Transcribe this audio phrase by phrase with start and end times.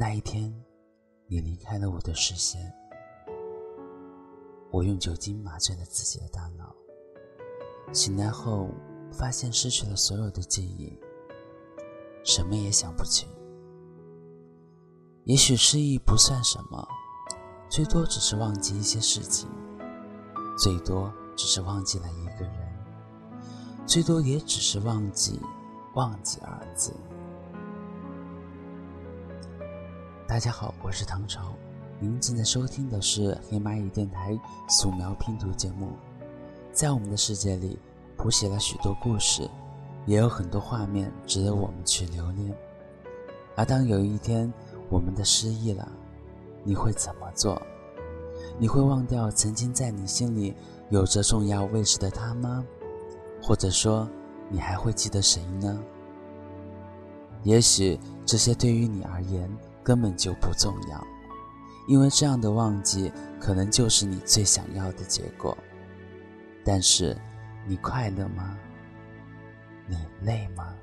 [0.00, 0.50] 那一天，
[1.26, 2.72] 你离开了我的视线，
[4.70, 6.74] 我用酒精麻醉了自己的大脑。
[7.92, 8.70] 醒来后，
[9.12, 10.98] 发现失去了所有的记忆，
[12.24, 13.26] 什么也想不起。
[15.24, 16.88] 也许失忆不算什么，
[17.68, 19.50] 最多只是忘记一些事情，
[20.56, 22.86] 最多只是忘记了一个人，
[23.86, 25.38] 最多也只是忘记
[25.94, 26.90] “忘记”二字。
[30.30, 31.52] 大家好，我是唐朝，
[31.98, 35.88] 您正在收听的是黑蚂蚁电台素描拼图节目。
[36.72, 37.76] 在我们的世界里，
[38.16, 39.50] 谱写了许多故事，
[40.06, 42.54] 也有很多画面值得我们去留恋。
[43.56, 44.50] 而当有一天
[44.88, 45.90] 我们的失忆了，
[46.62, 47.60] 你会怎么做？
[48.56, 50.54] 你会忘掉曾经在你心里
[50.90, 52.64] 有着重要位置的他吗？
[53.42, 54.08] 或者说，
[54.48, 55.82] 你还会记得谁呢？
[57.42, 59.50] 也许这些对于你而言
[59.82, 61.06] 根本就不重要，
[61.88, 65.56] 因为这样的忘记可能就是你最想要的结果。
[66.64, 67.16] 但是，
[67.66, 68.56] 你快乐吗？
[69.86, 70.74] 你累吗？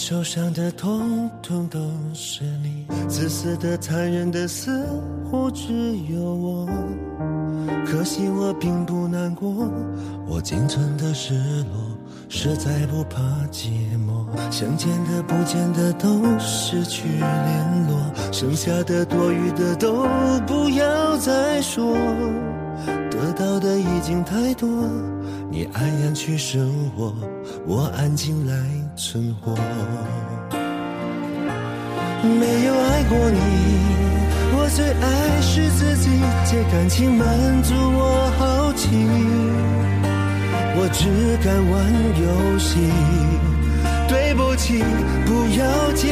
[0.00, 1.78] 受伤的，通通都
[2.14, 4.82] 是你；自私的、残忍的，似
[5.30, 6.66] 乎只有我。
[7.86, 9.68] 可惜我并不难过，
[10.26, 11.98] 我仅存的失落，
[12.30, 13.20] 实在不怕
[13.52, 13.68] 寂
[13.98, 14.24] 寞。
[14.50, 20.08] 想见的、不见的，都失去联络，剩下的、多余的，都
[20.46, 21.94] 不要再说。
[23.10, 24.66] 得到的已经太多，
[25.50, 27.12] 你安然去生活，
[27.66, 28.54] 我安静来
[29.00, 29.54] 存活。
[32.22, 33.40] 没有爱过你，
[34.52, 36.10] 我最爱是自己
[36.44, 37.26] 借感情满
[37.62, 38.88] 足我好奇，
[40.76, 41.00] 我只
[41.42, 41.74] 敢玩
[42.20, 42.76] 游戏。
[44.06, 44.84] 对不起，
[45.24, 46.08] 不要介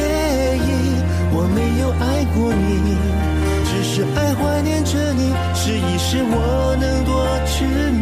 [0.57, 0.97] 意，
[1.31, 2.97] 我没有爱过你。
[3.65, 7.13] 只是爱怀念着你，试一试我能多
[7.45, 8.01] 痴迷。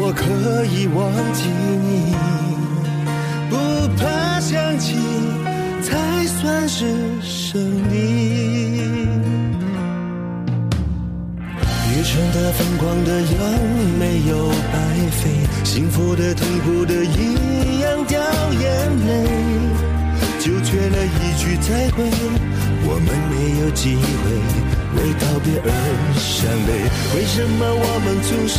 [0.00, 0.98] 我可以忘
[1.32, 1.48] 记
[1.86, 2.16] 你，
[4.78, 6.84] 才算是
[7.22, 7.96] 胜利。
[11.90, 13.28] 愚蠢的、疯狂的，样
[13.98, 14.76] 没有白
[15.10, 15.30] 费，
[15.64, 18.20] 幸福的、痛苦的，一样掉
[18.52, 18.66] 眼
[19.06, 19.10] 泪，
[20.38, 22.04] 就缺了一句再会。
[22.90, 25.70] 我们没有机会为告别而
[26.18, 26.70] 伤悲，
[27.14, 28.58] 为什么我们总是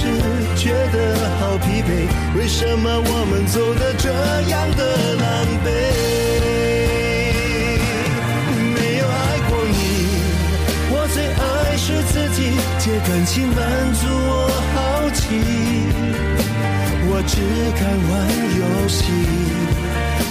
[0.55, 0.95] 觉得
[1.39, 2.07] 好疲惫？
[2.37, 4.07] 为什么我们走得这
[4.49, 4.81] 样的
[5.15, 5.27] 狼
[5.65, 5.67] 狈？
[8.73, 9.75] 没有爱过你，
[10.91, 13.57] 我最爱是自己借感情满
[13.95, 14.77] 足我好
[15.11, 15.19] 奇，
[17.11, 17.35] 我只
[17.75, 18.11] 敢玩
[18.59, 19.03] 游戏。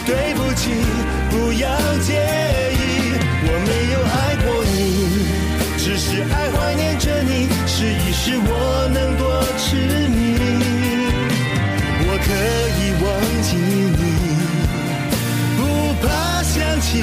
[0.07, 0.73] 对不起，
[1.31, 2.09] 不要介
[2.73, 3.08] 意。
[5.89, 9.75] 只是爱怀念着你，试一试我能多痴
[10.09, 10.37] 迷。
[12.05, 12.29] 我可
[12.79, 13.07] 以忘
[13.43, 13.57] 记
[13.97, 14.01] 你，
[15.57, 15.59] 不
[16.07, 16.07] 怕
[16.43, 17.01] 想起，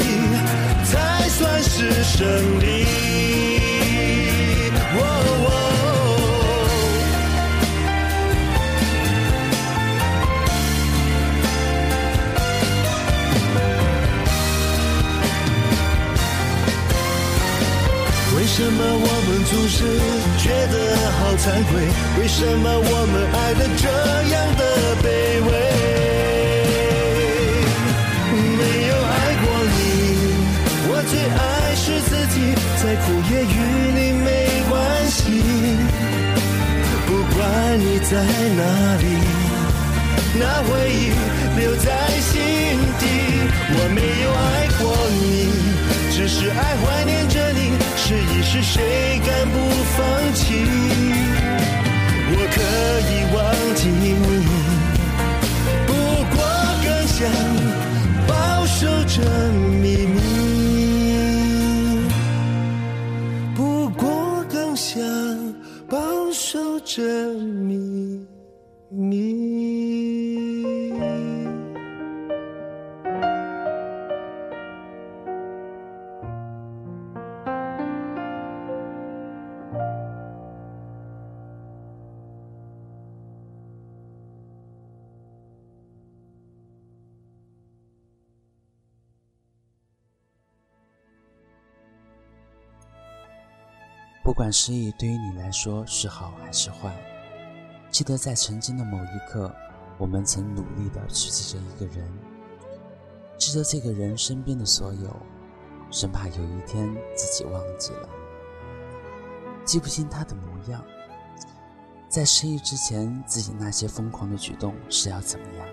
[0.85, 3.74] 才算是胜利。
[19.55, 19.85] 总是
[20.37, 20.75] 觉得
[21.17, 21.79] 好惭愧？
[22.19, 23.87] 为什么我们爱的这
[24.33, 24.61] 样的
[25.01, 25.07] 卑
[25.47, 25.49] 微？
[28.57, 29.79] 没有爱过你，
[30.89, 31.41] 我最爱
[31.73, 32.35] 是自己，
[32.83, 33.55] 再苦也与
[33.95, 34.27] 你没
[34.69, 34.75] 关
[35.09, 35.17] 系。
[37.07, 37.39] 不管
[37.79, 38.11] 你在
[38.57, 38.61] 哪
[38.97, 39.03] 里，
[40.39, 41.11] 那回忆
[41.59, 41.87] 留在
[42.19, 42.33] 心
[42.99, 43.03] 底。
[43.77, 44.83] 我没有爱过
[45.21, 45.23] 你，
[46.11, 47.59] 只是爱怀念着你。
[47.97, 48.75] 试一试，谁
[49.25, 49.55] 敢不
[49.95, 49.97] 放
[50.33, 50.43] 弃？
[52.27, 52.57] 我可
[53.11, 53.37] 以忘
[53.75, 54.03] 记你，
[55.87, 55.89] 不
[56.35, 56.37] 过
[56.83, 57.15] 更想
[58.27, 58.31] 保
[58.65, 59.15] 守着
[59.81, 60.17] 秘密。
[63.55, 64.03] 不过
[64.51, 65.01] 更想
[65.89, 65.95] 保
[66.31, 67.01] 守着
[67.33, 68.44] 秘密。
[68.89, 69.75] 你。
[94.25, 97.14] 不管失忆对于你来说是好还是坏
[97.95, 99.49] 记得在曾经的某一刻，
[99.97, 102.11] 我们曾努力的去记着一个人，
[103.37, 105.15] 记着这个人身边的所有，
[105.89, 108.09] 生怕有一天自己忘记了，
[109.63, 110.83] 记不清他的模样。
[112.09, 115.65] 在失忆之前，自己那些疯狂的举动是要怎么样？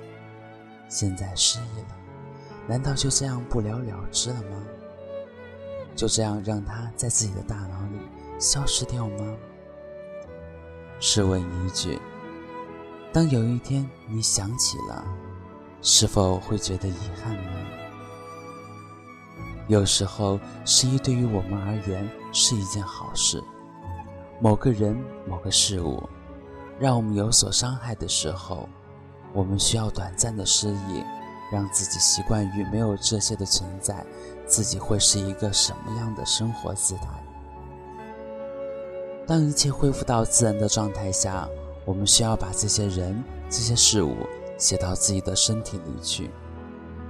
[0.89, 1.97] 现在失忆了，
[2.69, 4.63] 难道就这样不了了之了吗？
[5.97, 7.99] 就这样让他在自己的大脑里？
[8.39, 9.37] 消失掉吗？
[11.01, 11.99] 试问一句：
[13.13, 15.05] 当有一天你想起了，
[15.83, 17.53] 是否会觉得遗憾呢？
[19.69, 23.43] 有时候，失忆对于我们而言是一件好事。
[24.41, 24.97] 某个人、
[25.29, 26.03] 某个事物，
[26.81, 28.67] 让我们有所伤害的时候，
[29.35, 31.05] 我们需要短暂的失忆，
[31.53, 34.05] 让自己习惯于没有这些的存在，
[34.47, 37.05] 自己会是一个什么样的生活姿态？
[39.27, 41.49] 当一切恢复到自然的状态下，
[41.85, 44.17] 我们需要把这些人、这些事物
[44.57, 46.31] 写到自己的身体里去，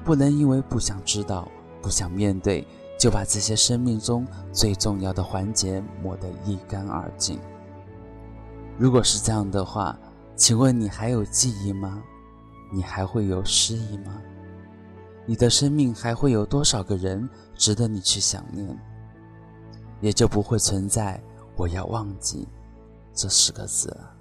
[0.04, 1.46] 不能因为不想知道、
[1.82, 2.66] 不想面对，
[2.98, 7.38] 就把这些生命中最重要的环节抹得一干二净。
[8.78, 9.98] 如果是这样的话，
[10.34, 12.02] 请问你还有记忆吗？
[12.72, 14.20] 你还会有失忆吗？
[15.26, 18.76] 你的生命还会有多少个人值得你去想念？
[20.00, 21.22] 也就不会存在。
[21.54, 22.48] 我要忘记
[23.12, 24.11] 这四个字了。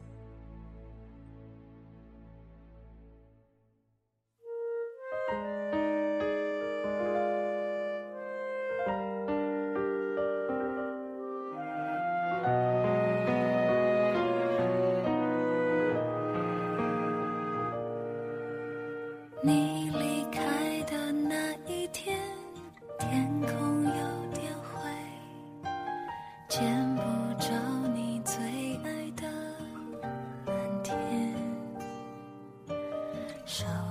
[33.52, 33.91] 手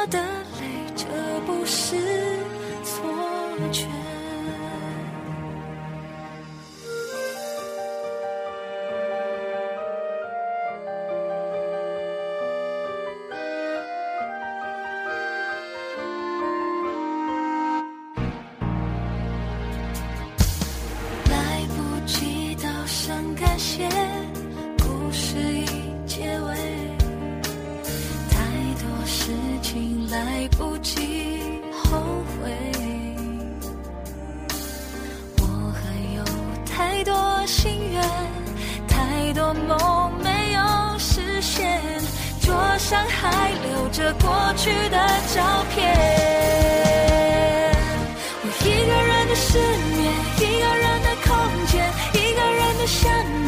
[0.00, 0.18] 我的
[0.60, 1.06] 泪这
[1.44, 1.96] 不是
[2.84, 3.02] 错
[3.72, 3.97] 觉。
[30.10, 30.96] 来不及
[31.70, 31.98] 后
[32.40, 32.50] 悔，
[35.36, 35.42] 我
[35.74, 35.80] 还
[36.16, 36.24] 有
[36.64, 37.12] 太多
[37.46, 38.02] 心愿，
[38.88, 41.78] 太多梦没有实现，
[42.40, 44.96] 桌上还留着过去的
[45.34, 45.42] 照
[45.74, 45.76] 片。
[48.40, 49.98] 我一个人的失眠，
[50.38, 51.28] 一个人的空
[51.66, 51.84] 间，
[52.14, 53.12] 一个人的想
[53.44, 53.47] 念，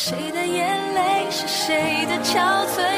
[0.00, 2.97] 谁的眼泪，是谁的憔悴，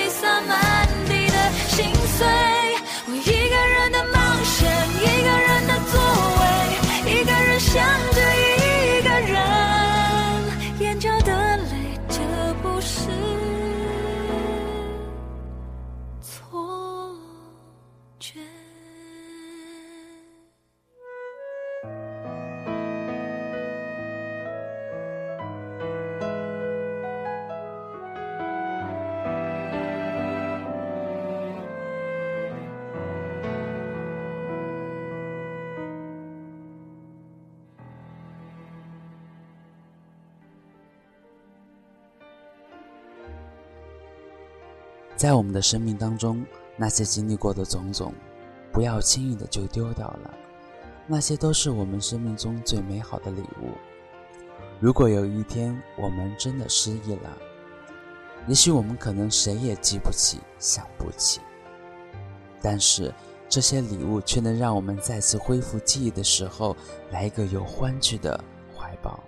[45.20, 46.42] 在我们的生命当中，
[46.78, 48.14] 那些经历过的种种，
[48.72, 50.34] 不要轻易的就丢掉了。
[51.06, 53.72] 那些都是我们生命中最美好的礼物。
[54.80, 57.36] 如果有一天我们真的失忆了，
[58.46, 61.42] 也许我们可能谁也记不起、想不起，
[62.62, 63.12] 但是
[63.46, 66.74] 这些礼物却能让我们再次恢复记忆的时候，
[67.10, 68.42] 来一个有欢聚的
[68.74, 69.22] 怀抱。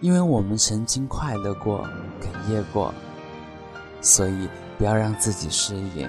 [0.00, 1.84] 因为我们曾经快乐过，
[2.20, 2.94] 哽咽过。
[4.04, 6.06] 所以，不要让自己失忆，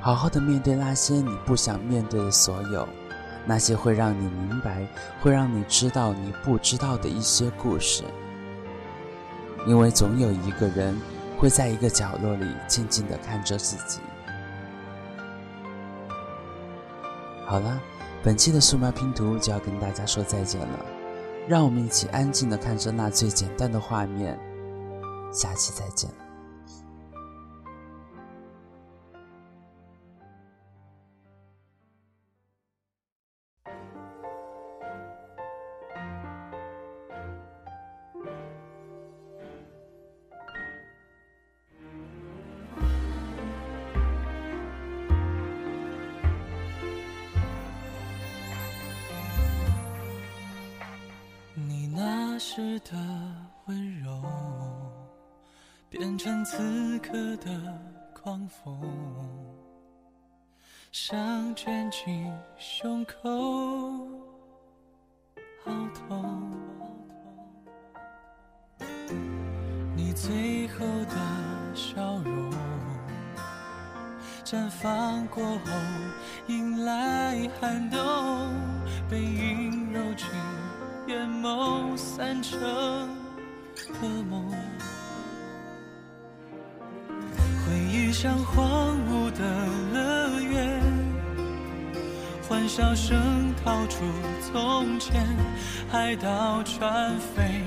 [0.00, 2.86] 好好的面对那些你不想面对的所有，
[3.46, 4.86] 那些会让你明白、
[5.22, 8.04] 会让你知道你不知道的一些故事。
[9.66, 10.94] 因为总有一个人
[11.38, 14.00] 会在一个角落里静静的看着自己。
[17.46, 17.80] 好了，
[18.22, 20.78] 本期的素描拼图就要跟大家说再见了，
[21.48, 24.38] 让我们一起安静的看着那最简单的画面，
[25.32, 26.27] 下期再见。
[52.58, 52.90] 时的
[53.66, 54.20] 温柔，
[55.88, 57.48] 变成此刻的
[58.12, 58.82] 狂风，
[60.90, 63.30] 想卷进胸口，
[65.64, 66.50] 好痛。
[69.94, 71.14] 你最后的
[71.76, 72.50] 笑容，
[74.44, 75.72] 绽放过后，
[76.48, 78.00] 迎来寒冬，
[79.08, 80.26] 背影揉进。
[81.08, 82.60] 眼眸散成
[84.02, 84.46] 噩梦，
[87.64, 90.82] 回忆像荒芜的乐园，
[92.46, 94.04] 欢笑声逃出
[94.52, 95.26] 从前，
[95.90, 97.64] 海岛船飞，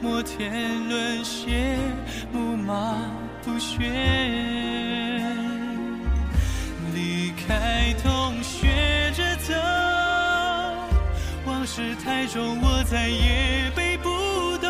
[0.00, 0.50] 摩天
[0.88, 1.78] 轮斜，
[2.32, 2.96] 木马
[3.44, 3.88] 不旋，
[6.92, 8.66] 离开同学，
[11.72, 12.82] 事太重，我。
[12.90, 14.08] 再也背不
[14.58, 14.68] 动，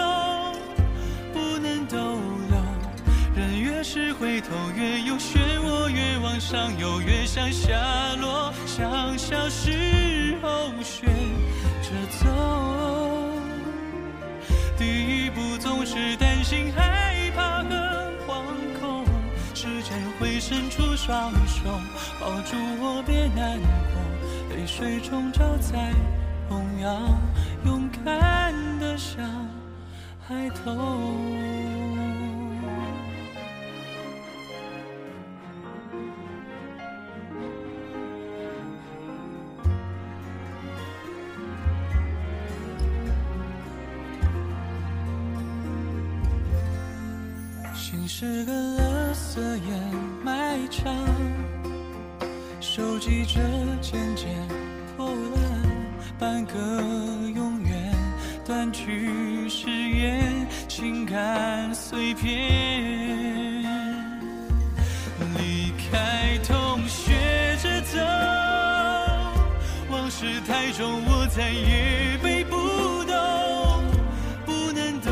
[1.33, 1.97] 不能逗
[2.51, 2.61] 留。
[3.35, 7.73] 人越是回头，越有漩涡，越往上游，越想下
[8.21, 11.07] 落，像小时候学
[11.81, 11.89] 着
[12.19, 12.27] 走。
[14.77, 18.45] 第一步总是担心、害怕和惶
[18.79, 19.07] 恐，
[19.55, 21.81] 时间会伸出双手
[22.21, 25.95] 抱住我，别难过，泪水终究在
[26.51, 27.17] 同样。
[27.65, 29.25] 勇敢的像
[30.27, 31.15] 孩童，
[47.75, 50.93] 心是个垃圾掩埋场，
[52.61, 53.41] 收集着
[53.81, 54.27] 渐渐
[54.97, 55.50] 破烂
[56.21, 56.53] 半个
[57.35, 57.95] 永远。
[58.45, 63.65] 断句誓言，情感碎片。
[65.39, 67.99] 离开同学着走，
[69.89, 72.57] 往事太重，我再也背不
[73.05, 73.83] 动，
[74.45, 75.11] 不能逗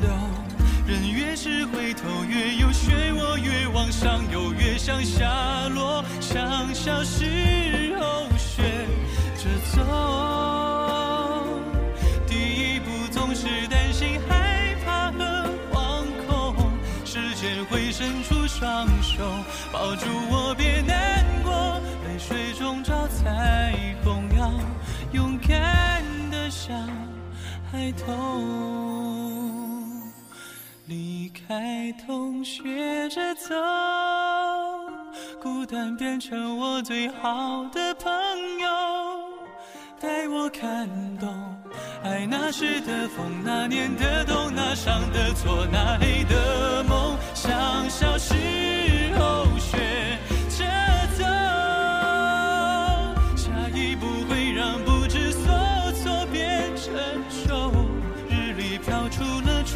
[0.00, 0.10] 留。
[0.88, 8.62] 人越是回头，越有漩涡，越往上游，越向下落，像小时候学
[9.36, 10.37] 着走。
[19.78, 21.80] 抱住我，别难过。
[22.04, 24.50] 泪水中找彩虹，要
[25.12, 26.76] 勇敢的像
[27.70, 29.22] 孩童。
[30.86, 33.54] 离开同学着走，
[35.40, 38.10] 孤单变成我最好的朋
[38.58, 38.68] 友。
[40.00, 41.28] 带我看懂
[42.02, 48.34] 爱那时的风，那年的冬，那伤的错，那黑的梦，像小时
[49.18, 49.47] 候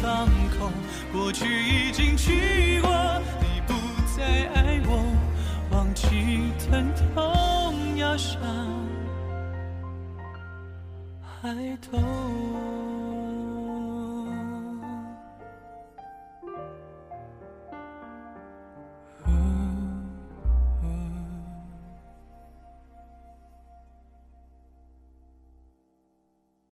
[0.03, 0.27] 伤
[0.59, 0.69] 口，
[1.13, 2.91] 过去已经去过，
[3.39, 3.73] 你不
[4.17, 5.01] 再爱我，
[5.71, 8.37] 忘记疼痛压上
[11.21, 12.72] 海头。